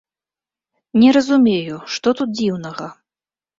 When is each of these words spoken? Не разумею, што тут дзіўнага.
Не 1.01 1.09
разумею, 1.17 1.77
што 1.99 2.17
тут 2.23 2.35
дзіўнага. 2.41 2.91